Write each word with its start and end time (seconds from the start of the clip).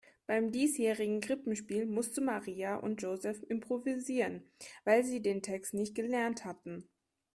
Beim 0.25 0.51
diesjährigen 0.51 1.21
Krippenspiel 1.21 1.85
mussten 1.85 2.25
Maria 2.25 2.75
und 2.75 3.03
Joseph 3.03 3.43
improvisieren, 3.49 4.41
weil 4.83 5.03
sie 5.05 5.21
den 5.21 5.43
Text 5.43 5.75
nicht 5.75 5.93
gelernt 5.93 6.43
hatten. 6.43 6.89